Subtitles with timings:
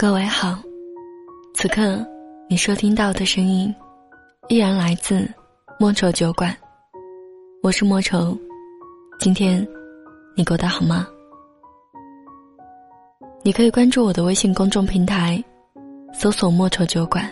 [0.00, 0.56] 各位好，
[1.54, 2.06] 此刻
[2.48, 3.74] 你收听到的声音，
[4.46, 5.28] 依然来自
[5.76, 6.56] 莫愁酒馆。
[7.64, 8.38] 我是莫愁，
[9.18, 9.66] 今天
[10.36, 11.04] 你过得好吗？
[13.42, 15.42] 你可以关注我的微信公众平台，
[16.14, 17.28] 搜索“莫愁酒馆”。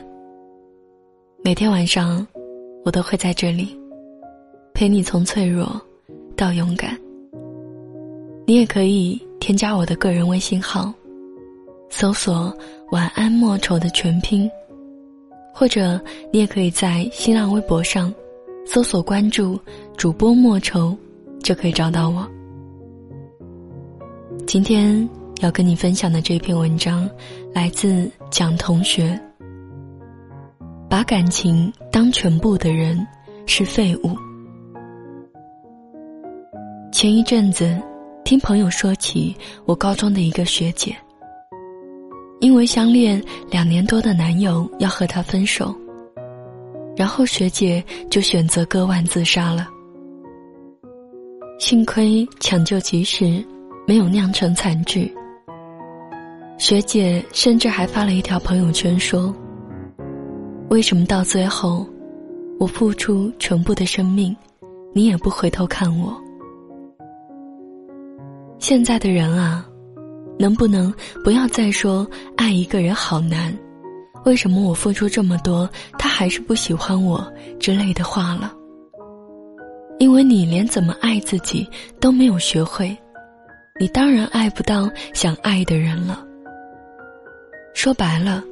[1.45, 2.27] 每天晚上，
[2.85, 3.81] 我都会在这里，
[4.75, 5.81] 陪你从脆弱
[6.37, 6.99] 到勇敢。
[8.45, 10.93] 你也可以添加我的个人微信号。
[11.89, 12.55] 搜索
[12.93, 14.51] “晚安莫愁”的全拼，
[15.55, 16.01] 或者
[16.33, 18.13] 你也可以在新浪微博上
[18.67, 19.59] 搜索关注
[19.97, 20.97] 主播莫愁，
[21.43, 22.29] 就可以找到我。
[24.47, 25.09] 今天
[25.41, 27.09] 要跟你分享的这篇文章
[27.55, 29.19] 来自蒋同学。
[30.89, 33.05] 把感情当全部的人
[33.45, 34.17] 是废物。
[36.93, 37.77] 前一阵子
[38.25, 40.97] 听朋友说起我高中的一个学姐。
[42.39, 45.75] 因为相恋两年多的男友要和她分手，
[46.97, 49.69] 然后学姐就选择割腕自杀了。
[51.59, 53.43] 幸亏抢救及时，
[53.87, 55.13] 没有酿成惨剧。
[56.59, 59.35] 学姐甚至还发了一条朋友圈说
[60.69, 61.87] ：“为什么到最后，
[62.59, 64.37] 我付出全部的生命，
[64.93, 66.15] 你也不回头看我？”
[68.59, 69.67] 现在的人啊。
[70.39, 70.93] 能不能
[71.25, 72.07] 不要再说
[72.37, 73.57] 爱一个人好难？
[74.25, 78.53] 为什么我付出这么多，他还是不喜欢我之类的话了？
[79.99, 81.67] 因为你连怎么爱自己
[82.01, 82.95] 都没有学会，
[83.81, 86.23] 你当然爱不到想爱的人了。
[87.73, 88.43] 说白了，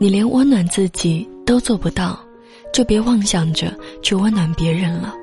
[0.00, 2.18] 你连温暖自己都做不到，
[2.72, 5.14] 就别妄想着去温暖别人了。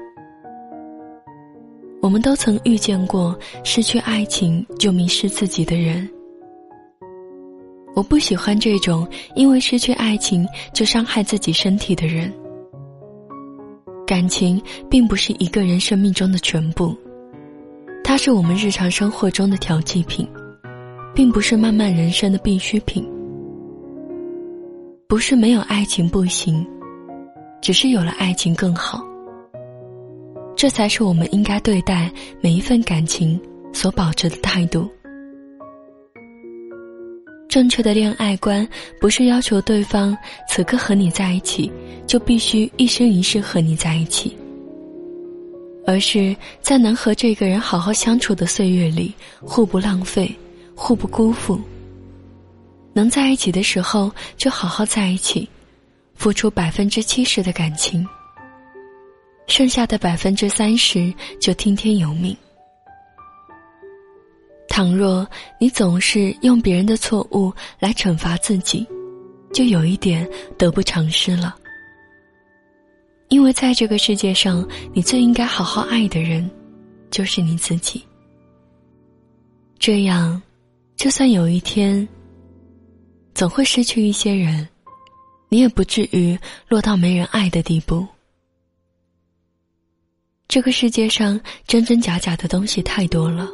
[2.05, 6.07] 我们都曾遇见过失去爱情就迷失自己的人。
[7.95, 12.31] 我不喜欢这种因为失去爱情就伤害自己身体的人。
[14.05, 16.95] 感情并不是一个人生命中的全部，
[18.03, 20.29] 它是我们日常生活中的调剂品，
[21.15, 23.03] 并不是漫漫人生的必需品。
[25.07, 26.63] 不是没有爱情不行，
[27.63, 29.03] 只是有了爱情更好。
[30.65, 32.11] 这才是我们应该对待
[32.41, 33.39] 每一份感情
[33.71, 34.89] 所保持的态度。
[37.47, 38.67] 正确的恋爱观
[38.99, 40.17] 不是要求对方
[40.49, 41.71] 此刻和你在一起
[42.07, 44.35] 就必须一生一世和你在一起，
[45.85, 50.35] 而是在能和这个人好好相处的岁月里，互不浪费，
[50.73, 51.61] 互不辜负。
[52.91, 55.47] 能在一起的时候就好好在一起，
[56.15, 58.03] 付出百分之七十的感情。
[59.55, 62.35] 剩下的百分之三十就听天由命。
[64.67, 65.25] 倘若
[65.61, 68.85] 你总是用别人的错误来惩罚自己，
[69.53, 71.55] 就有一点得不偿失了。
[73.29, 76.51] 因为在这个世界上，你最应该好好爱的人，
[77.09, 78.03] 就是你自己。
[79.79, 80.41] 这样，
[80.97, 82.05] 就算有一天
[83.33, 84.67] 总会失去一些人，
[85.47, 86.37] 你也不至于
[86.67, 88.05] 落到没人爱的地步。
[90.55, 93.45] 这个世界上真真假假的东西太多了，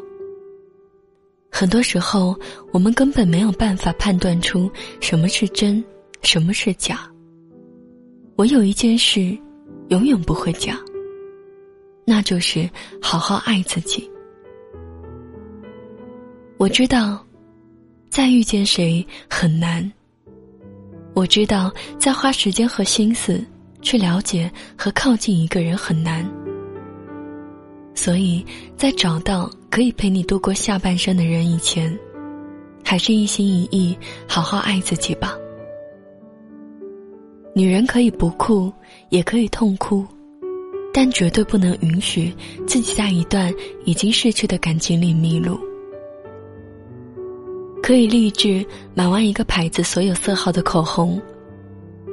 [1.51, 2.39] 很多时候
[2.72, 5.84] 我们根本没有办法判断出什么是真，
[6.22, 7.12] 什么是假。
[8.35, 9.35] 我有一件事，
[9.89, 10.78] 永远不会假，
[12.06, 12.69] 那就是
[13.01, 14.07] 好好爱自己。
[16.57, 17.25] 我知道，
[18.12, 19.91] 再遇见谁很难。
[21.16, 23.44] 我知道，再花时间和心思
[23.81, 26.23] 去了解和靠近一个人很难。
[27.94, 28.46] 所以
[28.78, 31.97] 在找到可以陪你度过下半生的人以前，
[32.84, 33.97] 还是一心一意
[34.28, 35.38] 好好爱自己吧。
[37.53, 38.72] 女人可以不哭，
[39.09, 40.06] 也可以痛哭，
[40.94, 42.34] 但绝对不能允许
[42.66, 43.53] 自己在一段
[43.84, 45.59] 已经逝去的感情里迷路。
[47.83, 51.21] 可以立志买完一个牌子所有色号的口红，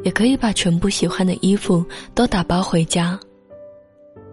[0.03, 3.19] 也可以把全部喜欢的衣服都打包回家。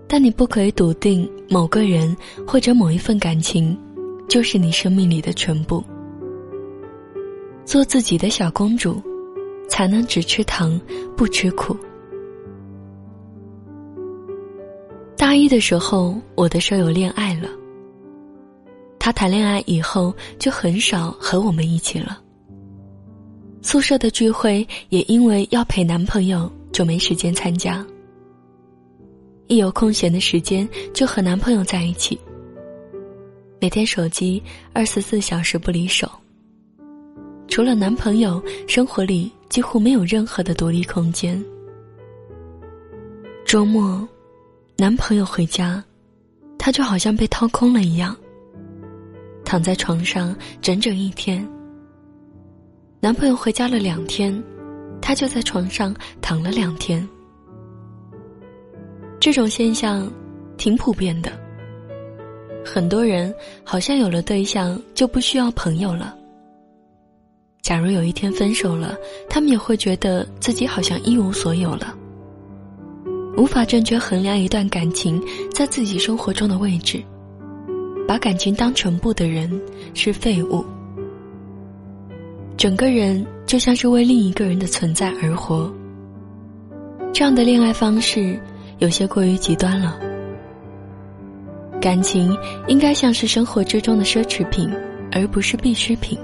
[0.08, 2.16] 但你不可以笃定某个人
[2.46, 3.78] 或者某一份感情，
[4.28, 5.84] 就是你生命里的全部。
[7.66, 9.02] 做自己的小公主，
[9.68, 10.80] 才能只吃糖
[11.18, 11.76] 不吃苦。
[15.18, 17.50] 大一的时候，我的舍友恋爱了。
[19.00, 22.20] 她谈恋爱以后就很少和我们一起了。
[23.62, 27.86] 宿舍的聚会也因为要陪男朋友，就没时间参加。
[29.48, 32.20] 一有空闲的时间，就和男朋友在一起。
[33.62, 34.42] 每天手机
[34.74, 36.10] 二十四小时不离手。
[37.48, 41.44] 除了男朋友，生活里几乎没有任何的独立空间。
[43.46, 44.08] 周末，
[44.78, 45.84] 男朋友回家，
[46.58, 48.16] 她就好像被掏空了一样，
[49.46, 51.48] 躺在床上整整一天。
[53.00, 54.44] 男朋友回家了两天，
[55.00, 57.08] 她就在床上躺了两天。
[59.25, 60.07] 这种现象
[60.56, 61.31] 挺普遍的。
[62.63, 63.33] 很多人
[63.63, 66.16] 好像有了对象就不需要朋友了。
[67.63, 68.95] 假如有一天分手了，
[69.27, 71.98] 他们也会觉得自己好像一无所有了。
[73.36, 75.19] 无法正确衡量一段感情
[75.51, 77.04] 在自己生活中的位置，
[78.07, 79.50] 把感情当全部的人
[79.95, 80.63] 是废物。
[82.57, 85.74] 整个人就像是为另一个人的存在而活。
[87.12, 88.39] 这样的恋爱方式
[88.80, 90.00] 有些过于极端了。
[91.81, 92.36] 感情
[92.68, 94.72] 应该像是生活之中的奢侈品，
[95.12, 96.18] 而不是必需品。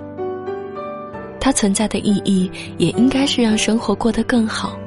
[1.40, 4.78] 它存在的意义也应该是让生活过得更好，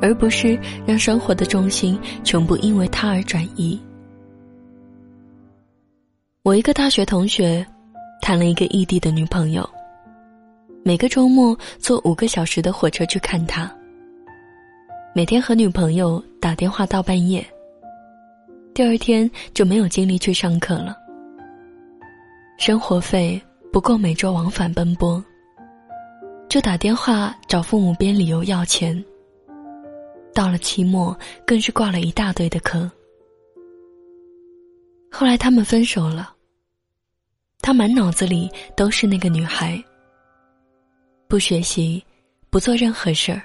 [0.00, 3.80] 而不是让生活的重心全部因为它而转移。
[6.42, 7.64] 我一个大学同学，
[8.20, 9.68] 谈了一个异地的女朋友，
[10.84, 13.70] 每个周末坐五个小时的火车去看他，
[15.14, 17.46] 每天和女朋友打电话到半夜。
[18.74, 20.96] 第二天就没有精力去上课了。
[22.58, 23.40] 生活费
[23.72, 25.24] 不够每周往返奔波，
[26.48, 29.02] 就打电话找父母编理由要钱。
[30.34, 31.16] 到了期末，
[31.46, 32.90] 更是挂了一大堆的科。
[35.12, 36.34] 后来他们分手了。
[37.60, 39.80] 他满脑子里都是那个女孩。
[41.28, 42.04] 不学习，
[42.50, 43.42] 不做任何事儿，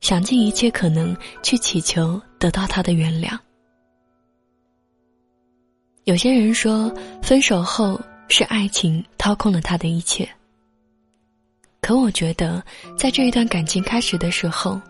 [0.00, 3.38] 想尽一切可能去祈求得到他的原谅。
[6.04, 10.28] 有些人说，分手后是爱情掏空了他的一切。
[11.80, 12.64] 可我觉得，
[12.96, 14.80] 在这一段感情开始的时候，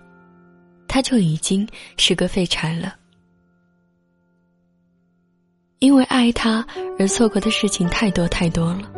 [0.89, 1.67] 他就已经
[1.97, 2.95] 是个废柴了。
[5.79, 6.67] 因为爱他
[6.99, 8.91] 而错过的事情太多太多了，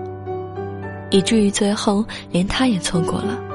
[1.11, 3.48] 以至于最后连他也错过了。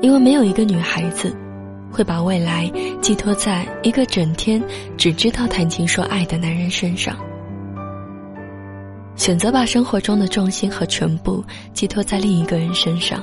[0.00, 1.34] 因为没有一个女孩子，
[1.90, 4.62] 会把未来寄托在一个整天
[4.96, 7.16] 只知道谈情说爱的男人身上。
[9.16, 13.20] 选择把生活中的重心和全部寄托在另一个人身上，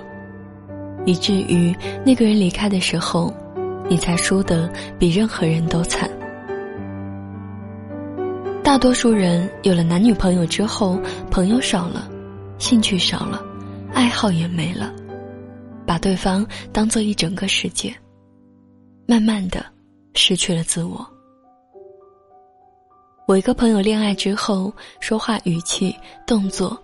[1.06, 1.74] 以至于
[2.06, 3.34] 那个人离开的时候，
[3.88, 4.70] 你才输得
[5.00, 6.10] 比任何人都惨。
[8.62, 11.00] 大多数人有了男女朋友之后，
[11.32, 12.10] 朋友少了，
[12.58, 13.42] 兴趣少了，
[13.94, 14.92] 爱好也没了，
[15.86, 17.96] 把对方当做一整个世界，
[19.08, 19.66] 慢慢的
[20.14, 21.06] 失去了自我。
[23.28, 25.96] 我一个朋友恋爱之后，说话语气、
[26.28, 26.78] 动作，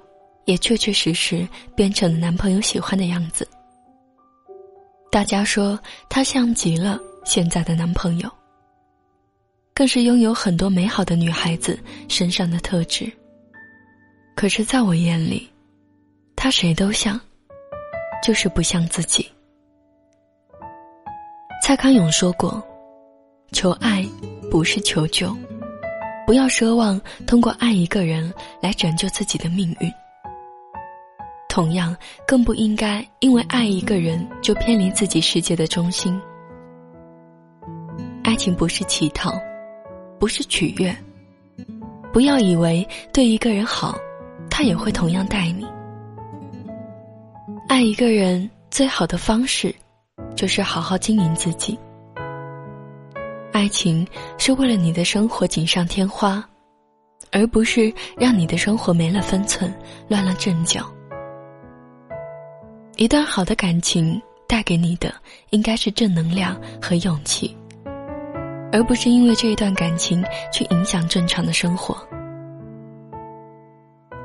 [0.45, 3.47] 也确确实实变成了男朋友喜欢的样子。
[5.11, 8.31] 大家说他像极了现在的男朋友，
[9.73, 11.77] 更是拥有很多美好的女孩子
[12.07, 13.11] 身上的特质。
[14.35, 15.47] 可是，在我眼里，
[16.35, 17.19] 他谁都像，
[18.21, 19.27] 就是不像自己。
[21.63, 22.61] 蔡康永说过
[23.51, 24.05] ：“求爱
[24.49, 25.35] 不是求救。”
[26.25, 29.91] 不要奢望通过爱一个人来拯救自己的命运。
[31.49, 31.93] 同样，
[32.25, 36.19] 更不应该因为爱一个人就偏离自己世界的中心。
[38.23, 39.33] 爱情不是乞讨，
[40.19, 40.95] 不是取悦。
[42.13, 43.97] 不要以为对一个人好，
[44.49, 45.67] 他也会同样待你。
[47.71, 49.73] 爱一个人最好的方式，
[50.35, 51.79] 就是好好经营自己。
[53.53, 54.05] 爱情
[54.37, 56.45] 是为了你的生活锦上添花，
[57.31, 59.73] 而不是让你的生活没了分寸、
[60.09, 60.85] 乱了阵脚。
[62.97, 65.09] 一段好的感情带给你的
[65.51, 67.55] 应该是正能量和勇气，
[68.73, 72.05] 而不是因为这一段感情去影响正常的生活。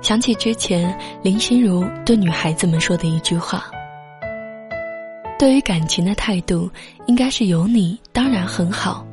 [0.07, 3.65] 想起之前林心如对女孩子们说的一句话
[5.37, 6.71] ：“对于感情的态度，
[7.07, 9.05] 应该是有你当然很好。”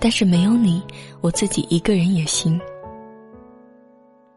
[0.00, 0.82] 但是没有你，
[1.20, 2.58] 我自己一个人也行。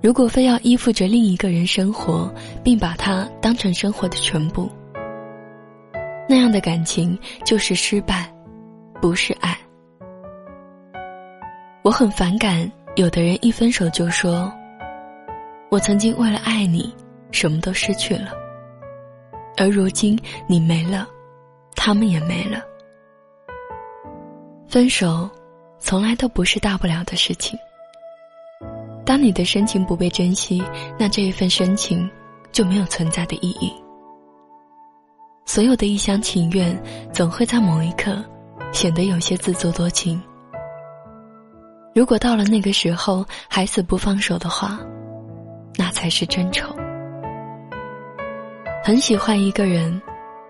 [0.01, 2.29] 如果非要依附着另一个人生活，
[2.61, 4.69] 并把他当成生活的全部，
[6.27, 8.29] 那样的感情就是失败，
[9.01, 9.57] 不是爱。
[11.83, 14.51] 我很反感有的人一分手就说
[15.69, 16.93] ：“我曾经为了爱你，
[17.31, 18.31] 什么都失去了，
[19.57, 21.07] 而如今你没了，
[21.75, 22.63] 他们也没了。”
[24.67, 25.29] 分手。
[25.81, 27.57] 从来都不是大不了的事情。
[29.05, 30.61] 当你的深情不被珍惜，
[30.99, 32.07] 那这一份深情
[32.51, 33.73] 就没有存在的意义。
[35.45, 36.77] 所有的一厢情愿，
[37.13, 38.21] 总会在某一刻
[38.73, 40.21] 显得有些自作多情。
[41.95, 44.77] 如果到了那个时候还死不放手的话，
[45.99, 46.73] 才是真丑。
[48.81, 50.01] 很喜欢一个人，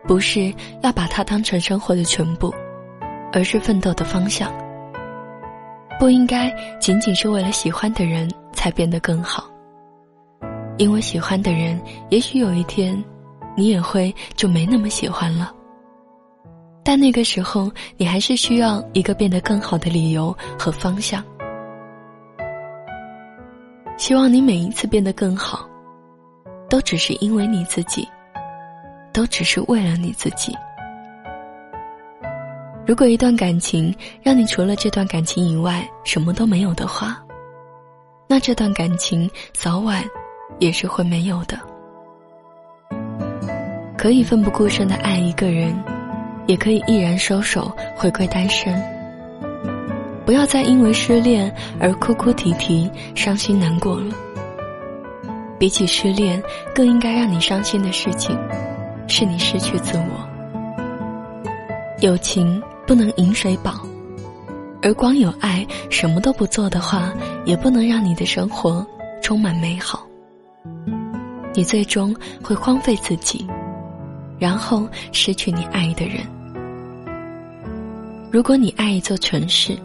[0.07, 0.53] 不是
[0.83, 2.53] 要把他当成生活的全部，
[3.33, 4.53] 而是奋斗的方向。
[5.99, 9.49] 不应该仅仅是为了喜欢的人才变得更好，
[10.77, 13.03] 因为喜欢的人，也许有一天，
[13.57, 15.51] 你也会就没那么喜欢了。
[16.83, 21.23] 但那个时候，你还是需要一个变得更好的理由和方向。
[23.99, 25.67] 希望你每一次变得更好，
[26.69, 28.07] 都只是因为你自己，
[29.11, 30.55] 都只是为了你自己。
[32.87, 37.21] 如果一段感情让你除了这段感情以外什么都没有的话，
[38.25, 40.01] 那这段感情早晚
[40.59, 41.59] 也是会没有的。
[43.97, 45.77] 可以奋不顾身的爱一个人，
[46.47, 48.81] 也可以毅然收手回归单身。
[50.29, 54.13] 不要再因为失恋而哭哭啼啼、伤心难过了。
[55.57, 56.39] 比起失恋，
[56.75, 58.38] 更应该让你伤心的事情，
[59.07, 60.29] 是你失去自我。
[62.01, 63.79] 友情不能饮水饱，
[64.83, 67.12] 而光有爱什么都不做的话，
[67.43, 68.86] 也不能让你的生活
[69.24, 70.05] 充满美好。
[71.55, 73.48] 你最终会荒废自己，
[74.38, 76.17] 然后失去你爱的人。
[78.31, 79.75] 如果你爱一座城市，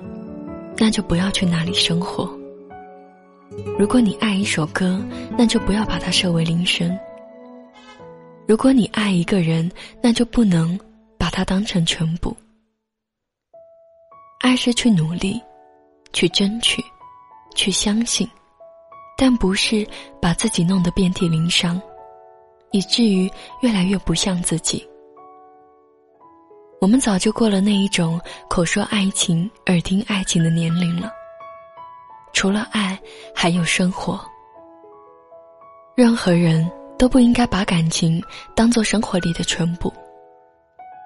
[0.77, 2.29] 那就不要去那里生活。
[3.79, 5.01] 如果你爱一首歌，
[5.39, 6.97] 那就不要把它设为铃声。
[8.47, 9.71] 如果你爱一个人，
[10.03, 10.79] 那就不能
[11.17, 12.37] 把它当成全部。
[14.41, 15.41] 爱是去努力，
[16.13, 16.85] 去争取，
[17.55, 18.29] 去相信，
[19.17, 19.87] 但不是
[20.21, 21.81] 把自己弄得遍体鳞伤，
[22.73, 23.31] 以至于
[23.63, 24.87] 越来越不像自己。
[26.85, 31.11] 我们早就过了那一种口说爱情、耳听爱情的年龄了。
[32.35, 33.01] 除了爱，
[33.35, 34.21] 还有生活。
[35.97, 38.23] 任何人都不应该把感情
[38.55, 39.91] 当做生活里的全部，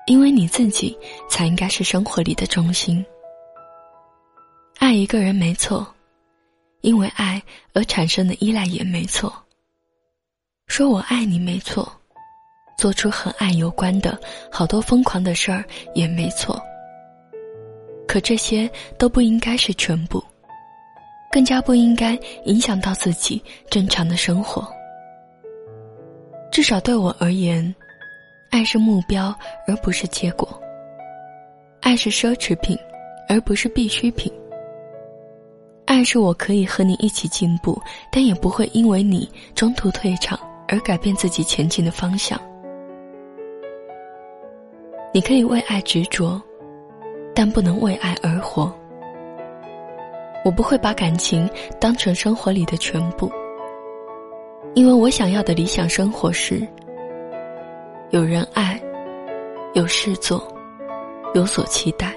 [0.08, 0.99] 因为你自己
[1.30, 3.06] 才应该是生活里的中心。
[4.80, 5.87] 爱一个人没错，
[6.80, 7.40] 因为爱
[7.73, 9.32] 而产生的依赖也没错。
[10.66, 11.88] 说我爱你没错。
[12.78, 14.16] 做出和爱有关的
[14.50, 16.62] 好多疯狂的事儿也没错，
[18.06, 20.23] 可这些都不应该是全部，
[21.32, 24.66] 更加不应该影响到自己正常的生活。
[26.52, 27.75] 至少对我而言，
[28.50, 30.49] 爱是目标而不是结果，
[31.80, 32.78] 爱是奢侈品
[33.28, 34.32] 而不是必需品。
[35.85, 37.80] 爱是我可以和你一起进步，
[38.12, 42.40] 但也不会因为你中途退场而改变自己前进的方向。
[45.12, 46.40] 你可以为爱执着，
[47.34, 48.72] 但不能为爱而活。
[50.44, 51.48] 我不会把感情
[51.80, 53.30] 当成生活里的全部，
[54.74, 56.66] 因为我想要的理想生活是：
[58.10, 58.80] 有人爱，
[59.74, 60.46] 有事做，
[61.34, 62.14] 有所期待。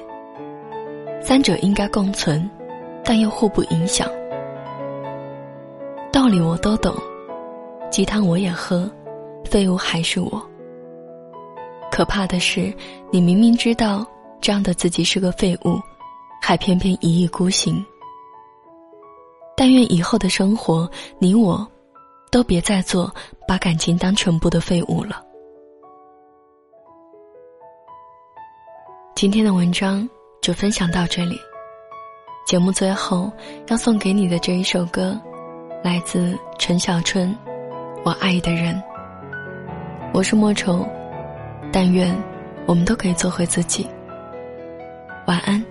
[1.21, 2.49] 三者应该共存，
[3.03, 4.07] 但又互不影响。
[6.11, 6.93] 道理我都懂，
[7.89, 8.89] 鸡汤我也喝，
[9.45, 10.50] 废物还是我。
[11.91, 12.73] 可怕的是，
[13.11, 14.03] 你明明知道
[14.39, 15.77] 这样的自己是个废物，
[16.41, 17.85] 还偏偏一意孤行。
[19.57, 21.69] 但愿以后的生活，你我，
[22.31, 23.13] 都别再做
[23.45, 25.21] 把感情当全部的废物了。
[29.13, 30.09] 今天的文章
[30.41, 31.37] 就分享到这里。
[32.47, 33.31] 节目最后
[33.67, 35.19] 要送给你的这一首歌，
[35.83, 37.29] 来自陈小春，
[38.03, 38.73] 《我爱的人》。
[40.13, 40.87] 我是莫愁。
[41.71, 42.13] 但愿
[42.65, 43.87] 我们都可以做回自己。
[45.25, 45.63] 晚安。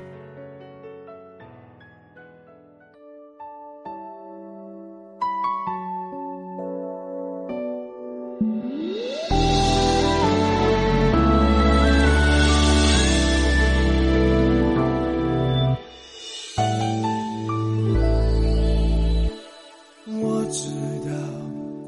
[20.22, 20.70] 我知
[21.04, 21.12] 道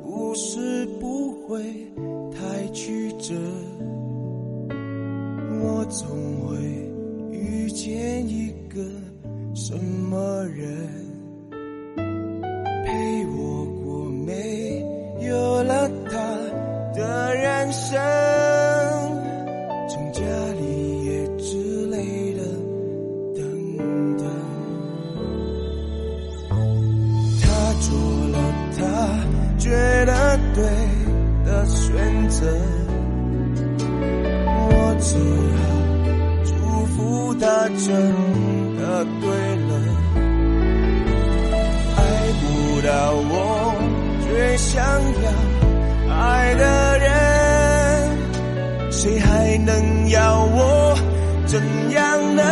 [0.04, 1.62] 故事不会
[2.30, 3.34] 太曲折。
[5.64, 6.08] 我总
[6.46, 6.56] 会
[7.30, 8.82] 遇见一个
[9.54, 11.11] 什么人，
[36.44, 36.52] 祝
[36.86, 37.88] 福他真
[38.76, 38.80] 的
[39.20, 39.24] 对
[39.68, 39.70] 了。
[41.96, 42.00] 爱
[42.40, 42.42] 不
[42.86, 42.90] 到
[43.30, 43.32] 我
[44.26, 44.72] 最想
[45.24, 45.26] 要
[46.14, 46.62] 爱的
[46.98, 47.10] 人，
[48.90, 50.96] 谁还能要我
[51.46, 51.60] 怎
[51.90, 52.42] 样呢？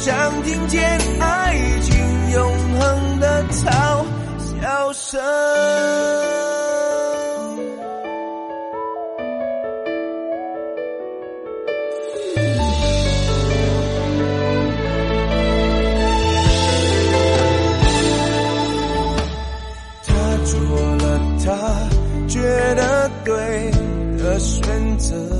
[0.00, 0.82] 想听见
[1.20, 4.04] 爱情永恒的嘲
[4.38, 5.20] 笑声
[20.06, 20.14] 他
[20.46, 22.40] 做了他觉
[22.74, 23.70] 得对
[24.16, 25.39] 的选择。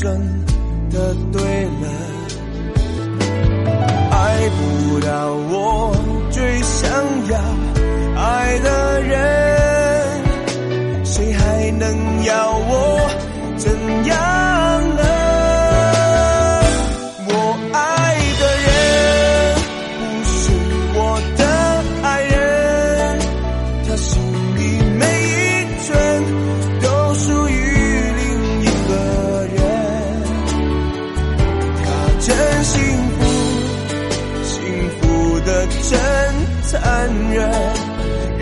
[0.00, 0.06] 真
[0.92, 1.86] 的对了，
[4.12, 5.10] 爱不到
[5.50, 5.57] 我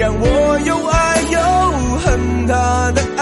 [0.07, 3.15] 让我又爱又恨他的